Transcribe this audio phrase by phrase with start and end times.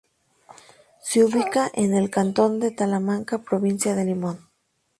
[1.03, 4.49] Se ubica en el cantón de Talamanca, provincia de Limón.